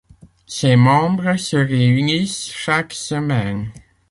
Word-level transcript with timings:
Ses 0.47 0.77
membres 0.77 1.37
se 1.37 1.57
réunissent 1.57 2.51
chaque 2.51 2.91
semaine. 2.93 3.71